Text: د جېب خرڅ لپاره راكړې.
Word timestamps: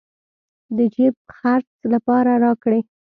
د 0.75 0.77
جېب 0.93 1.15
خرڅ 1.37 1.69
لپاره 1.93 2.31
راكړې. 2.43 2.79